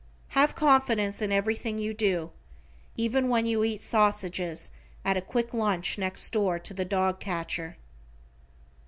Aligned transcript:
Have 0.29 0.55
confidence 0.55 1.21
in 1.21 1.31
everything 1.31 1.77
you 1.77 1.93
do, 1.93 2.31
even 2.97 3.29
when 3.29 3.45
you 3.45 3.63
eat 3.63 3.83
sausages 3.83 4.71
at 5.05 5.15
a 5.15 5.21
quick 5.21 5.53
lunch 5.53 5.99
next 5.99 6.27
door 6.33 6.57
to 6.57 6.73
the 6.73 6.83
dog 6.85 7.19
catcher. 7.19 7.77